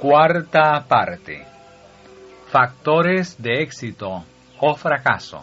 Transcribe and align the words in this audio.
Cuarta 0.00 0.84
parte. 0.86 1.46
Factores 2.48 3.40
de 3.40 3.62
éxito 3.62 4.22
o 4.60 4.74
fracaso. 4.74 5.42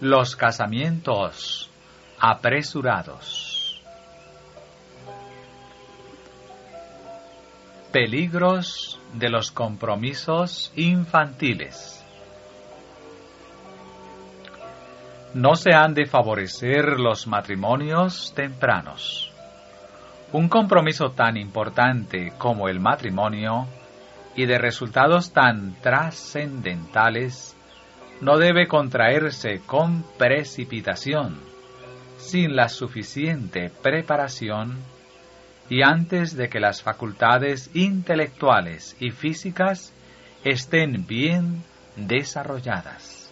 Los 0.00 0.34
casamientos 0.34 1.70
apresurados. 2.18 3.82
Peligros 7.92 8.98
de 9.12 9.28
los 9.28 9.50
compromisos 9.50 10.72
infantiles. 10.76 12.03
No 15.34 15.56
se 15.56 15.74
han 15.74 15.94
de 15.94 16.06
favorecer 16.06 17.00
los 17.00 17.26
matrimonios 17.26 18.32
tempranos. 18.36 19.32
Un 20.30 20.48
compromiso 20.48 21.10
tan 21.10 21.36
importante 21.36 22.32
como 22.38 22.68
el 22.68 22.78
matrimonio 22.78 23.66
y 24.36 24.46
de 24.46 24.58
resultados 24.58 25.32
tan 25.32 25.74
trascendentales 25.80 27.56
no 28.20 28.38
debe 28.38 28.68
contraerse 28.68 29.60
con 29.66 30.04
precipitación, 30.16 31.40
sin 32.16 32.54
la 32.54 32.68
suficiente 32.68 33.72
preparación 33.82 34.78
y 35.68 35.82
antes 35.82 36.36
de 36.36 36.48
que 36.48 36.60
las 36.60 36.80
facultades 36.80 37.74
intelectuales 37.74 38.96
y 39.00 39.10
físicas 39.10 39.92
estén 40.44 41.08
bien 41.08 41.64
desarrolladas. 41.96 43.23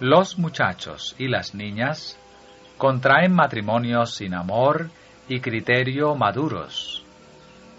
Los 0.00 0.38
muchachos 0.38 1.16
y 1.18 1.26
las 1.26 1.54
niñas 1.54 2.18
contraen 2.76 3.32
matrimonios 3.32 4.14
sin 4.14 4.34
amor 4.34 4.90
y 5.26 5.40
criterio 5.40 6.14
maduros, 6.14 7.02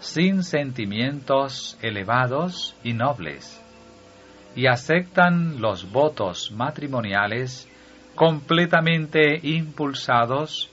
sin 0.00 0.42
sentimientos 0.42 1.78
elevados 1.80 2.74
y 2.82 2.92
nobles, 2.92 3.62
y 4.56 4.66
aceptan 4.66 5.60
los 5.60 5.92
votos 5.92 6.50
matrimoniales 6.50 7.68
completamente 8.16 9.38
impulsados 9.40 10.72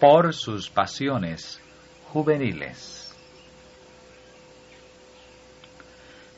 por 0.00 0.32
sus 0.32 0.70
pasiones 0.70 1.60
juveniles. 2.10 3.14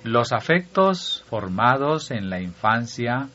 Los 0.02 0.32
afectos 0.32 1.24
formados 1.28 2.10
en 2.10 2.28
la 2.28 2.40
infancia 2.40 3.28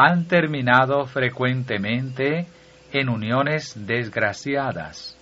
han 0.00 0.26
terminado 0.28 1.06
frecuentemente 1.06 2.46
en 2.92 3.08
uniones 3.08 3.74
desgraciadas 3.84 5.18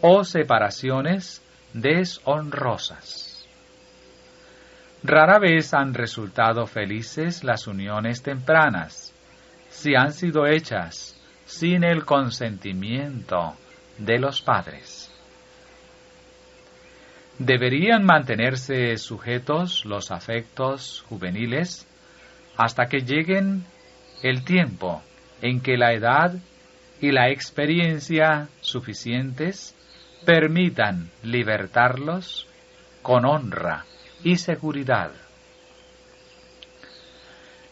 o 0.00 0.24
separaciones 0.24 1.40
deshonrosas. 1.74 3.46
Rara 5.04 5.38
vez 5.38 5.72
han 5.74 5.94
resultado 5.94 6.66
felices 6.66 7.44
las 7.44 7.68
uniones 7.68 8.20
tempranas, 8.20 9.14
si 9.68 9.94
han 9.94 10.12
sido 10.12 10.44
hechas 10.44 11.16
sin 11.44 11.84
el 11.84 12.04
consentimiento 12.04 13.54
de 13.96 14.18
los 14.18 14.42
padres. 14.42 15.08
Deberían 17.38 18.04
mantenerse 18.04 18.96
sujetos 18.96 19.84
los 19.84 20.10
afectos 20.10 21.04
juveniles 21.08 21.86
hasta 22.56 22.86
que 22.86 23.02
lleguen 23.02 23.64
el 24.22 24.44
tiempo 24.44 25.02
en 25.40 25.60
que 25.60 25.76
la 25.76 25.92
edad 25.92 26.34
y 27.00 27.12
la 27.12 27.30
experiencia 27.30 28.48
suficientes 28.60 29.74
permitan 30.24 31.10
libertarlos 31.22 32.46
con 33.02 33.24
honra 33.24 33.84
y 34.22 34.36
seguridad. 34.36 35.12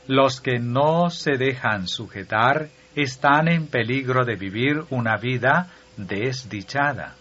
Los 0.07 0.41
que 0.41 0.59
no 0.59 1.11
se 1.11 1.33
dejan 1.33 1.87
sujetar 1.87 2.69
están 2.97 3.49
en 3.49 3.67
peligro 3.67 4.25
de 4.25 4.37
vivir 4.37 4.85
una 4.89 5.17
vida 5.19 5.69
desdichada. 5.99 7.15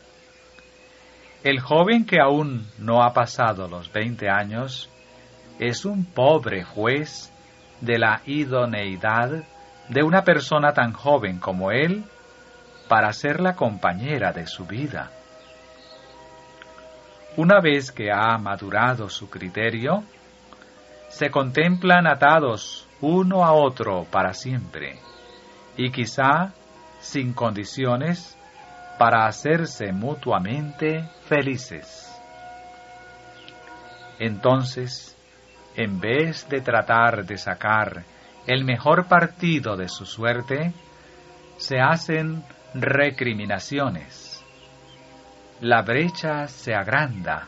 El 1.44 1.60
joven 1.60 2.06
que 2.06 2.20
aún 2.22 2.68
no 2.78 3.04
ha 3.04 3.14
pasado 3.14 3.68
los 3.68 3.92
20 3.92 4.30
años 4.30 4.90
es 5.60 5.86
un 5.86 6.06
pobre 6.06 6.64
juez 6.64 7.32
de 7.82 7.98
la 7.98 8.22
idoneidad 8.26 9.44
de 9.90 10.04
una 10.04 10.24
persona 10.24 10.74
tan 10.74 10.94
joven 10.94 11.40
como 11.40 11.72
él 11.72 12.04
para 12.88 13.12
ser 13.14 13.40
la 13.40 13.56
compañera 13.56 14.32
de 14.32 14.48
su 14.48 14.66
vida. 14.66 15.12
Una 17.36 17.60
vez 17.62 17.92
que 17.92 18.12
ha 18.12 18.38
madurado 18.38 19.10
su 19.10 19.30
criterio, 19.30 20.04
se 21.10 21.30
contemplan 21.30 22.08
atados 22.08 22.88
uno 23.02 23.46
a 23.46 23.54
otro 23.54 24.06
para 24.10 24.34
siempre, 24.34 25.00
y 25.76 25.92
quizá 25.92 26.54
sin 27.00 27.34
condiciones 27.34 28.38
para 28.98 29.28
hacerse 29.28 29.92
mutuamente 29.92 31.10
felices. 31.28 32.12
Entonces, 34.20 35.17
en 35.78 36.00
vez 36.00 36.50
de 36.50 36.60
tratar 36.62 37.24
de 37.26 37.38
sacar 37.38 38.04
el 38.48 38.66
mejor 38.66 39.08
partido 39.08 39.78
de 39.78 39.88
su 39.88 40.06
suerte, 40.06 40.74
se 41.58 41.80
hacen 41.80 42.44
recriminaciones. 42.74 44.44
La 45.62 45.84
brecha 45.84 46.48
se 46.48 46.74
agranda 46.74 47.48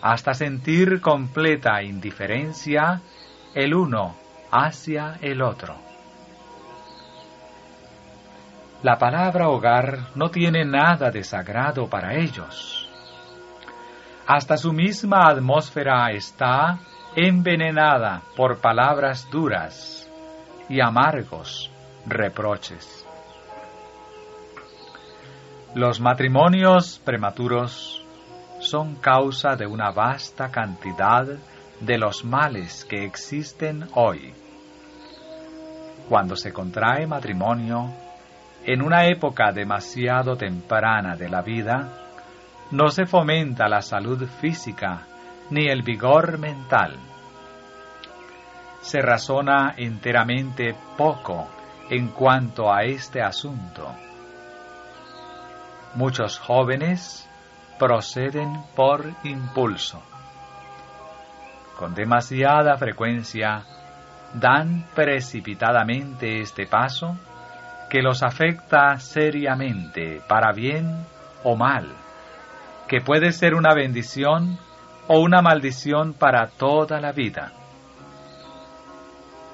hasta 0.00 0.32
sentir 0.32 1.00
completa 1.00 1.82
indiferencia 1.82 3.00
el 3.52 3.74
uno 3.74 4.16
hacia 4.52 5.18
el 5.20 5.42
otro. 5.42 5.76
La 8.82 8.96
palabra 8.98 9.48
hogar 9.48 10.10
no 10.14 10.28
tiene 10.28 10.64
nada 10.64 11.10
de 11.10 11.24
sagrado 11.24 11.88
para 11.88 12.14
ellos. 12.14 12.88
Hasta 14.26 14.56
su 14.56 14.72
misma 14.72 15.28
atmósfera 15.28 16.12
está 16.12 16.78
envenenada 17.18 18.20
por 18.36 18.58
palabras 18.58 19.26
duras 19.30 20.06
y 20.68 20.82
amargos 20.82 21.70
reproches. 22.04 23.06
Los 25.74 25.98
matrimonios 25.98 27.00
prematuros 27.02 28.04
son 28.60 28.96
causa 28.96 29.56
de 29.56 29.66
una 29.66 29.92
vasta 29.92 30.50
cantidad 30.50 31.26
de 31.80 31.98
los 31.98 32.22
males 32.22 32.84
que 32.84 33.06
existen 33.06 33.88
hoy. 33.94 34.34
Cuando 36.10 36.36
se 36.36 36.52
contrae 36.52 37.06
matrimonio, 37.06 37.94
en 38.66 38.82
una 38.82 39.06
época 39.06 39.52
demasiado 39.52 40.36
temprana 40.36 41.16
de 41.16 41.30
la 41.30 41.40
vida, 41.40 41.92
no 42.72 42.88
se 42.88 43.06
fomenta 43.06 43.68
la 43.68 43.80
salud 43.80 44.22
física 44.38 45.06
ni 45.50 45.68
el 45.68 45.82
vigor 45.82 46.38
mental. 46.38 46.96
Se 48.80 49.00
razona 49.00 49.74
enteramente 49.76 50.74
poco 50.96 51.48
en 51.90 52.08
cuanto 52.08 52.72
a 52.72 52.82
este 52.84 53.22
asunto. 53.22 53.94
Muchos 55.94 56.38
jóvenes 56.38 57.28
proceden 57.78 58.62
por 58.74 59.04
impulso. 59.24 60.02
Con 61.78 61.94
demasiada 61.94 62.76
frecuencia 62.76 63.64
dan 64.34 64.86
precipitadamente 64.94 66.40
este 66.40 66.66
paso 66.66 67.16
que 67.90 68.02
los 68.02 68.22
afecta 68.22 68.98
seriamente 68.98 70.20
para 70.26 70.52
bien 70.52 71.06
o 71.44 71.56
mal, 71.56 71.88
que 72.88 73.00
puede 73.00 73.32
ser 73.32 73.54
una 73.54 73.74
bendición 73.74 74.58
o 75.08 75.20
una 75.20 75.42
maldición 75.42 76.14
para 76.14 76.48
toda 76.48 77.00
la 77.00 77.12
vida. 77.12 77.52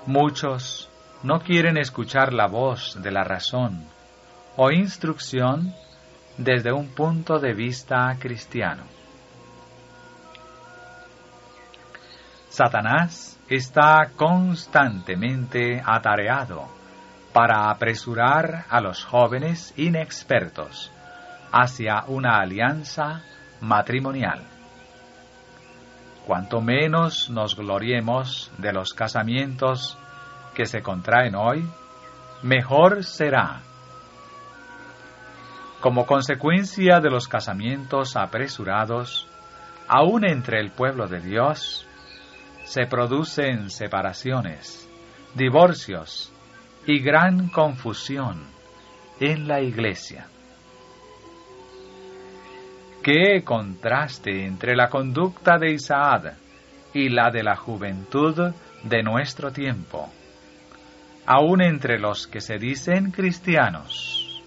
Muchos 0.06 0.90
no 1.22 1.40
quieren 1.40 1.76
escuchar 1.76 2.32
la 2.32 2.46
voz 2.46 3.00
de 3.00 3.10
la 3.10 3.22
razón 3.22 3.84
o 4.56 4.70
instrucción 4.70 5.72
desde 6.37 6.72
un 6.72 6.88
punto 6.88 7.38
de 7.38 7.54
vista 7.54 8.16
cristiano. 8.19 8.84
Satanás 12.48 13.38
está 13.48 14.10
constantemente 14.16 15.82
atareado 15.84 16.69
para 17.32 17.70
apresurar 17.70 18.66
a 18.69 18.81
los 18.81 19.05
jóvenes 19.05 19.72
inexpertos 19.76 20.93
hacia 21.50 22.05
una 22.08 22.38
alianza 22.40 23.22
matrimonial. 23.60 24.51
Cuanto 26.26 26.60
menos 26.60 27.30
nos 27.30 27.56
gloriemos 27.56 28.50
de 28.58 28.72
los 28.72 28.94
casamientos 28.94 29.98
que 30.54 30.66
se 30.66 30.80
contraen 30.80 31.34
hoy, 31.34 31.66
mejor 32.42 33.04
será 33.04 33.60
Como 35.80 36.06
consecuencia 36.06 37.00
de 37.00 37.10
los 37.10 37.26
casamientos 37.26 38.14
apresurados, 38.14 39.26
aún 39.88 40.24
entre 40.24 40.60
el 40.60 40.70
pueblo 40.70 41.08
de 41.08 41.20
Dios, 41.20 41.88
se 42.64 42.86
producen 42.86 43.69
separaciones, 43.69 44.88
divorcios 45.34 46.32
y 46.86 47.00
gran 47.00 47.48
confusión 47.48 48.44
en 49.19 49.48
la 49.48 49.60
iglesia. 49.60 50.28
Qué 53.02 53.43
contraste 53.43 54.46
entre 54.46 54.76
la 54.76 54.88
conducta 54.88 55.58
de 55.58 55.72
Isaac 55.72 56.34
y 56.94 57.08
la 57.08 57.32
de 57.32 57.43
la 57.43 57.56
juventud 57.56 58.52
de 58.84 59.02
nuestro 59.02 59.50
tiempo, 59.50 60.08
aun 61.26 61.62
entre 61.62 61.99
los 61.99 62.28
que 62.28 62.40
se 62.40 62.58
dicen 62.58 63.10
cristianos. 63.10 64.40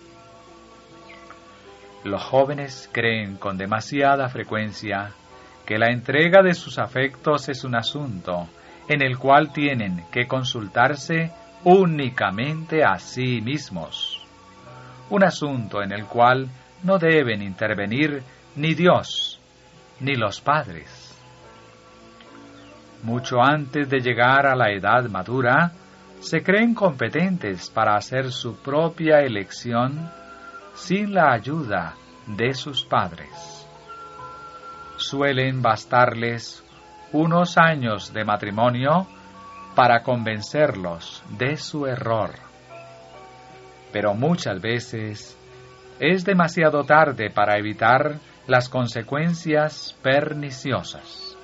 Los 2.05 2.23
jóvenes 2.23 2.89
creen 2.93 3.35
con 3.35 3.57
demasiada 3.57 4.29
frecuencia 4.29 5.11
que 5.65 5.77
la 5.77 5.91
entrega 5.91 6.41
de 6.41 6.53
sus 6.53 6.79
afectos 6.79 7.49
es 7.49 7.65
un 7.65 7.75
asunto 7.75 8.47
en 8.87 9.01
el 9.01 9.17
cual 9.17 9.51
tienen 9.51 10.05
que 10.13 10.27
consultarse 10.27 11.29
únicamente 11.65 12.85
a 12.85 12.99
sí 12.99 13.41
mismos, 13.41 14.25
un 15.09 15.25
asunto 15.25 15.83
en 15.83 15.91
el 15.91 16.05
cual 16.05 16.47
no 16.83 16.99
deben 16.99 17.41
intervenir 17.41 18.23
ni 18.55 18.73
Dios, 18.73 19.39
ni 19.99 20.15
los 20.15 20.41
padres. 20.41 21.11
Mucho 23.03 23.41
antes 23.41 23.89
de 23.89 23.99
llegar 23.99 24.47
a 24.47 24.55
la 24.55 24.71
edad 24.71 25.09
madura, 25.09 25.71
se 26.19 26.41
creen 26.41 26.73
competentes 26.73 27.69
para 27.69 27.95
hacer 27.95 28.31
su 28.31 28.57
propia 28.57 29.19
elección 29.19 30.09
sin 30.73 31.13
la 31.13 31.31
ayuda 31.31 31.93
de 32.25 32.53
sus 32.53 32.83
padres. 32.83 33.67
Suelen 34.97 35.61
bastarles 35.61 36.63
unos 37.11 37.57
años 37.57 38.11
de 38.13 38.23
matrimonio 38.23 39.07
para 39.75 40.01
convencerlos 40.01 41.23
de 41.37 41.57
su 41.57 41.85
error. 41.85 42.31
Pero 43.91 44.13
muchas 44.13 44.59
veces 44.61 45.37
es 45.99 46.25
demasiado 46.25 46.83
tarde 46.83 47.29
para 47.29 47.57
evitar 47.57 48.19
las 48.47 48.69
consecuencias 48.69 49.97
perniciosas. 50.03 51.35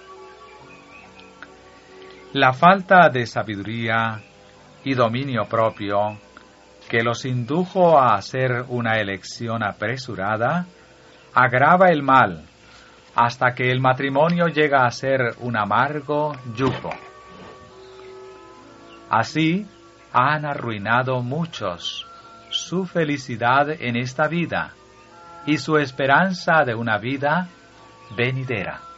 La 2.34 2.54
falta 2.54 3.10
de 3.10 3.26
sabiduría 3.26 4.22
y 4.84 4.94
dominio 4.94 5.46
propio 5.46 6.18
que 6.88 7.02
los 7.04 7.26
indujo 7.26 7.98
a 7.98 8.16
hacer 8.16 8.66
una 8.70 8.98
elección 9.00 9.64
apresurada 9.64 10.66
agrava 11.34 11.90
el 11.90 12.04
mal 12.04 12.46
hasta 13.16 13.54
que 13.54 13.72
el 13.72 13.82
matrimonio 13.82 14.48
llega 14.48 14.86
a 14.86 14.92
ser 14.92 15.36
un 15.40 15.58
amargo 15.58 16.34
yugo. 16.56 16.92
Así 19.10 19.66
han 20.14 20.46
arruinado 20.46 21.22
muchos 21.22 22.08
su 22.50 22.86
felicidad 22.86 23.70
en 23.70 23.98
esta 23.98 24.28
vida 24.28 24.74
y 25.46 25.58
su 25.58 25.78
esperanza 25.78 26.64
de 26.66 26.76
una 26.76 26.98
vida 26.98 27.48
venidera. 28.16 28.91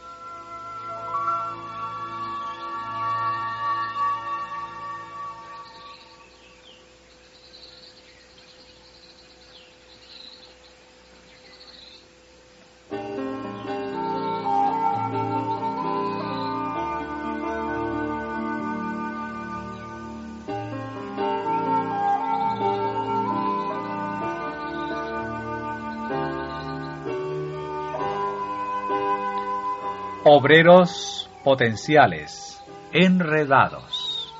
Obreros 30.26 31.28
potenciales, 31.44 32.64
enredados. 32.94 34.32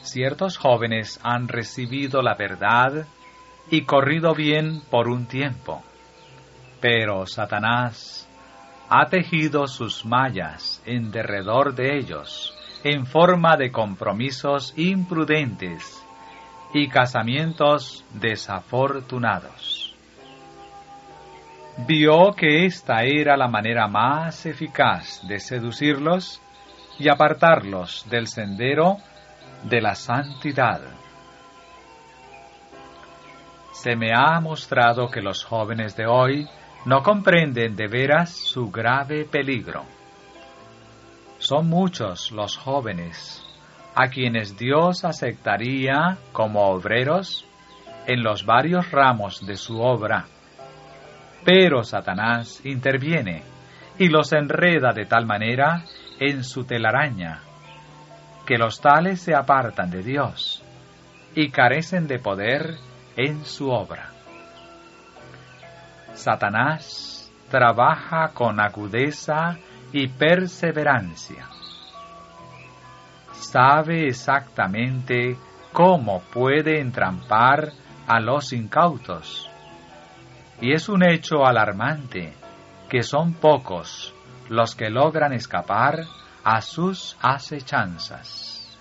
Ciertos 0.00 0.56
jóvenes 0.56 1.20
han 1.22 1.46
recibido 1.46 2.22
la 2.22 2.34
verdad 2.34 3.06
y 3.70 3.82
corrido 3.82 4.34
bien 4.34 4.80
por 4.90 5.08
un 5.08 5.26
tiempo, 5.26 5.82
pero 6.80 7.26
Satanás 7.26 8.26
ha 8.88 9.10
tejido 9.10 9.66
sus 9.66 10.06
mallas 10.06 10.82
en 10.86 11.10
derredor 11.10 11.74
de 11.74 11.98
ellos 11.98 12.56
en 12.84 13.04
forma 13.04 13.58
de 13.58 13.70
compromisos 13.70 14.72
imprudentes 14.78 16.02
y 16.72 16.88
casamientos 16.88 18.06
desafortunados 18.14 19.77
vio 21.86 22.32
que 22.32 22.66
esta 22.66 23.04
era 23.04 23.36
la 23.36 23.46
manera 23.46 23.86
más 23.86 24.46
eficaz 24.46 25.20
de 25.28 25.38
seducirlos 25.38 26.42
y 26.98 27.08
apartarlos 27.08 28.04
del 28.10 28.26
sendero 28.26 28.96
de 29.62 29.80
la 29.80 29.94
santidad. 29.94 30.80
Se 33.72 33.94
me 33.94 34.12
ha 34.12 34.40
mostrado 34.40 35.08
que 35.08 35.20
los 35.20 35.44
jóvenes 35.44 35.96
de 35.96 36.06
hoy 36.06 36.48
no 36.84 37.02
comprenden 37.04 37.76
de 37.76 37.86
veras 37.86 38.30
su 38.30 38.70
grave 38.72 39.24
peligro. 39.24 39.84
Son 41.38 41.68
muchos 41.68 42.32
los 42.32 42.56
jóvenes 42.56 43.44
a 43.94 44.08
quienes 44.08 44.56
Dios 44.58 45.04
aceptaría 45.04 46.18
como 46.32 46.70
obreros 46.70 47.46
en 48.08 48.24
los 48.24 48.44
varios 48.44 48.90
ramos 48.90 49.46
de 49.46 49.54
su 49.54 49.80
obra 49.80 50.26
pero 51.44 51.84
Satanás 51.84 52.60
interviene 52.64 53.42
y 53.98 54.08
los 54.08 54.32
enreda 54.32 54.92
de 54.92 55.06
tal 55.06 55.26
manera 55.26 55.84
en 56.20 56.44
su 56.44 56.64
telaraña 56.64 57.40
que 58.46 58.56
los 58.56 58.80
tales 58.80 59.20
se 59.20 59.34
apartan 59.34 59.90
de 59.90 60.02
Dios 60.02 60.62
y 61.34 61.50
carecen 61.50 62.06
de 62.06 62.18
poder 62.18 62.76
en 63.16 63.44
su 63.44 63.70
obra. 63.70 64.10
Satanás 66.14 67.30
trabaja 67.50 68.28
con 68.34 68.58
agudeza 68.60 69.58
y 69.92 70.08
perseverancia. 70.08 71.46
Sabe 73.32 74.06
exactamente 74.06 75.36
cómo 75.72 76.22
puede 76.32 76.80
entrampar 76.80 77.72
a 78.06 78.20
los 78.20 78.52
incautos 78.52 79.47
y 80.60 80.72
es 80.72 80.88
un 80.88 81.08
hecho 81.08 81.46
alarmante 81.46 82.32
que 82.88 83.02
son 83.02 83.34
pocos 83.34 84.14
los 84.48 84.74
que 84.74 84.90
logran 84.90 85.32
escapar 85.32 86.04
a 86.42 86.60
sus 86.60 87.16
acechanzas. 87.20 88.78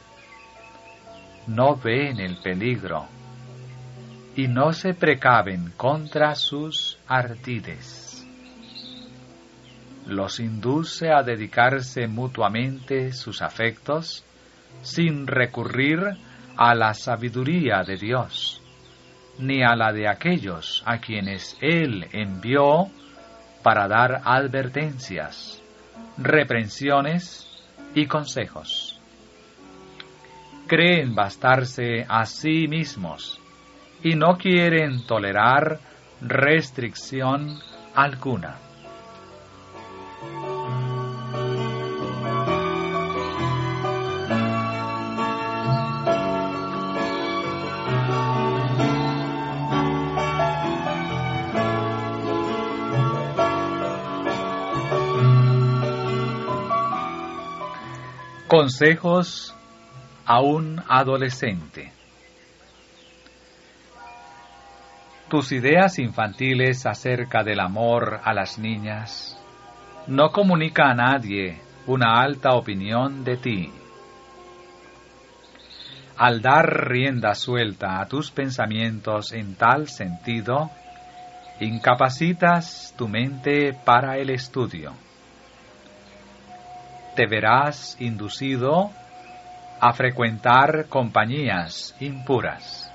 No 1.48 1.76
ven 1.76 2.20
el 2.20 2.38
peligro 2.38 3.06
y 4.36 4.48
no 4.48 4.72
se 4.74 4.94
precaven 4.94 5.74
contra 5.76 6.36
sus 6.36 7.00
artides. 7.08 8.26
Los 10.06 10.40
induce 10.40 11.12
a 11.12 11.22
dedicarse 11.22 12.08
mutuamente 12.08 13.12
sus 13.12 13.42
afectos 13.42 14.24
sin 14.82 15.28
recurrir 15.28 16.00
a 16.56 16.74
la 16.76 16.94
sabiduría 16.94 17.84
de 17.84 17.98
Dios 17.98 18.57
ni 19.40 19.64
a 19.64 19.76
la 19.76 19.92
de 19.92 20.08
aquellos 20.08 20.84
a 20.86 21.00
quienes 21.00 21.58
Él 21.62 22.08
envió 22.12 22.88
para 23.64 23.88
dar 23.88 24.22
advertencias, 24.24 25.62
reprensiones 26.18 27.48
y 27.94 28.06
consejos. 28.06 29.00
Creen 30.68 31.16
bastarse 31.16 32.06
a 32.08 32.26
sí 32.26 32.68
mismos 32.68 33.40
y 34.04 34.16
no 34.16 34.38
quieren 34.38 35.06
tolerar 35.06 35.80
restricción 36.22 37.60
alguna. 37.96 38.67
Consejos 58.60 59.56
a 60.26 60.42
un 60.42 60.82
adolescente. 60.90 61.92
Tus 65.30 65.52
ideas 65.52 66.00
infantiles 66.00 66.88
acerca 66.88 67.44
del 67.44 67.60
amor 67.60 68.20
a 68.24 68.34
las 68.34 68.58
niñas 68.58 69.40
no 70.08 70.32
comunica 70.32 70.90
a 70.90 70.96
nadie 70.96 71.62
una 71.86 72.20
alta 72.20 72.56
opinión 72.56 73.24
de 73.24 73.38
ti. 73.38 73.72
Al 76.18 76.42
dar 76.42 76.90
rienda 76.90 77.36
suelta 77.36 78.02
a 78.02 78.08
tus 78.08 78.32
pensamientos 78.32 79.34
en 79.34 79.54
tal 79.54 79.88
sentido, 79.88 80.72
incapacitas 81.60 82.96
tu 82.98 83.08
mente 83.08 83.76
para 83.86 84.18
el 84.18 84.32
estudio. 84.32 84.96
Te 87.18 87.26
verás 87.26 87.98
inducido 88.00 88.92
a 89.80 89.92
frecuentar 89.94 90.86
compañías 90.88 91.96
impuras. 92.00 92.94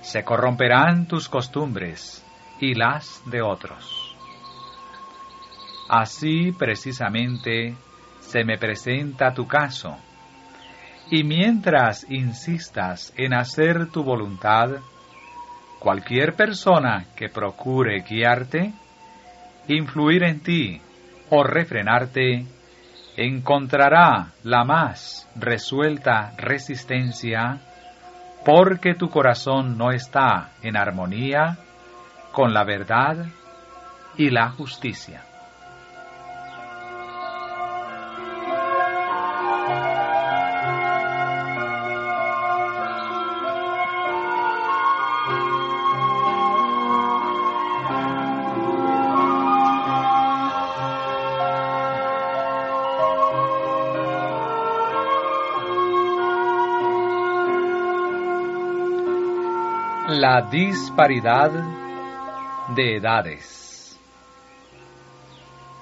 Se 0.00 0.22
corromperán 0.22 1.06
tus 1.08 1.28
costumbres 1.28 2.24
y 2.60 2.74
las 2.74 3.20
de 3.26 3.42
otros. 3.42 4.16
Así 5.88 6.52
precisamente 6.52 7.74
se 8.20 8.44
me 8.44 8.58
presenta 8.58 9.34
tu 9.34 9.48
caso 9.48 9.96
y 11.10 11.24
mientras 11.24 12.08
insistas 12.08 13.12
en 13.16 13.34
hacer 13.34 13.90
tu 13.90 14.04
voluntad, 14.04 14.76
cualquier 15.80 16.36
persona 16.36 17.06
que 17.16 17.28
procure 17.28 18.04
guiarte, 18.08 18.72
influir 19.66 20.22
en 20.22 20.38
ti 20.38 20.80
o 21.34 21.42
refrenarte, 21.42 22.44
encontrará 23.16 24.32
la 24.42 24.64
más 24.64 25.26
resuelta 25.34 26.34
resistencia 26.36 27.58
porque 28.44 28.94
tu 28.94 29.08
corazón 29.08 29.78
no 29.78 29.92
está 29.92 30.50
en 30.62 30.76
armonía 30.76 31.56
con 32.32 32.52
la 32.52 32.64
verdad 32.64 33.24
y 34.18 34.28
la 34.28 34.50
justicia. 34.50 35.22
La 60.32 60.40
disparidad 60.40 61.50
de 62.74 62.96
edades. 62.96 64.00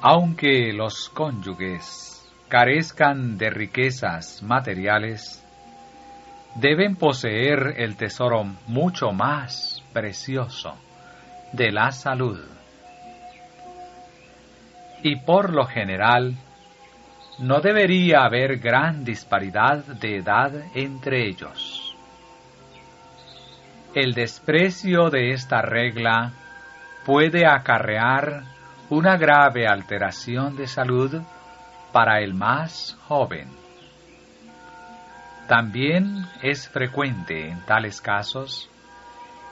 Aunque 0.01 0.73
los 0.73 1.09
cónyuges 1.11 2.29
carezcan 2.49 3.39
de 3.39 3.49
riquezas 3.51 4.43
materiales, 4.43 5.41
deben 6.57 6.97
poseer 6.97 7.75
el 7.77 7.95
tesoro 7.95 8.43
mucho 8.67 9.13
más 9.13 9.85
precioso 9.93 10.75
de 11.53 11.71
la 11.71 11.93
salud. 11.93 12.41
Y 15.05 15.15
por 15.21 15.55
lo 15.55 15.65
general, 15.65 16.35
no 17.39 17.61
debería 17.61 18.25
haber 18.25 18.59
gran 18.59 19.05
disparidad 19.05 19.85
de 19.85 20.17
edad 20.17 20.51
entre 20.75 21.29
ellos. 21.29 21.90
El 23.95 24.15
desprecio 24.15 25.11
de 25.11 25.31
esta 25.33 25.63
regla 25.63 26.33
puede 27.05 27.45
acarrear 27.45 28.45
una 28.89 29.17
grave 29.17 29.67
alteración 29.67 30.55
de 30.55 30.69
salud 30.69 31.21
para 31.93 32.21
el 32.21 32.35
más 32.35 32.97
joven. 33.09 33.49
También 35.49 36.25
es 36.41 36.69
frecuente 36.69 37.49
en 37.49 37.67
tales 37.67 38.01
casos 38.01 38.71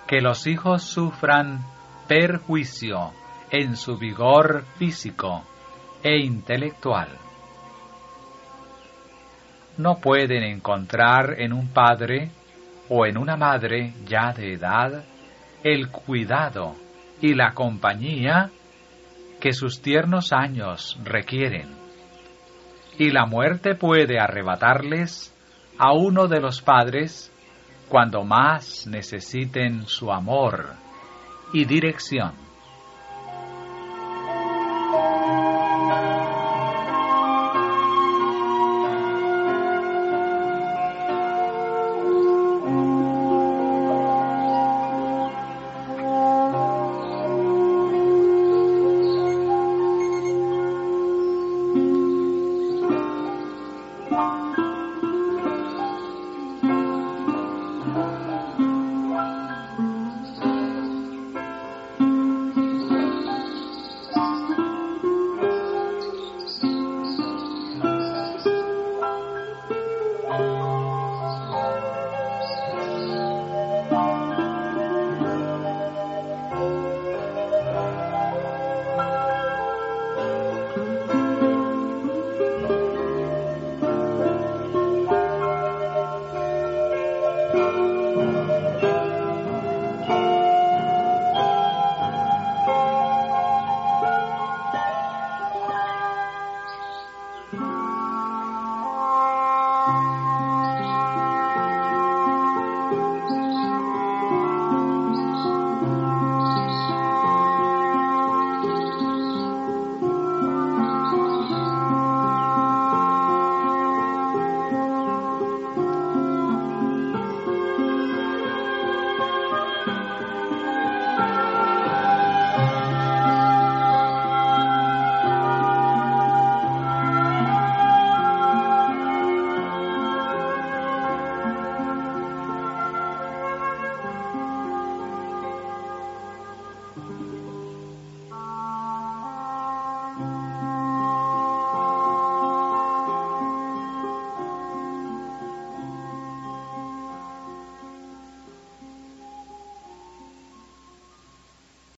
que 0.07 0.21
los 0.21 0.47
hijos 0.47 0.85
sufran 0.85 1.65
perjuicio 2.07 3.13
en 3.51 3.77
su 3.77 3.99
vigor 3.99 4.65
físico 4.79 5.43
e 6.01 6.17
intelectual. 6.17 7.09
No 9.79 9.97
pueden 9.97 10.45
encontrar 10.45 11.41
en 11.41 11.53
un 11.53 11.69
padre 11.69 12.31
o 12.89 13.07
en 13.07 13.19
una 13.19 13.37
madre 13.37 13.93
ya 14.07 14.33
de 14.33 14.55
edad 14.55 15.05
el 15.63 15.91
cuidado 15.91 16.75
y 17.21 17.35
la 17.35 17.53
compañía 17.53 18.51
que 19.41 19.53
sus 19.53 19.81
tiernos 19.81 20.33
años 20.33 20.99
requieren. 21.05 21.69
Y 22.99 23.11
la 23.11 23.27
muerte 23.27 23.75
puede 23.75 24.19
arrebatarles 24.19 25.35
a 25.79 25.93
uno 25.93 26.27
de 26.27 26.41
los 26.41 26.61
padres 26.61 27.33
cuando 27.89 28.25
más 28.25 28.87
necesiten 28.87 29.87
su 29.87 30.13
amor 30.13 30.75
y 31.53 31.65
dirección. 31.65 32.48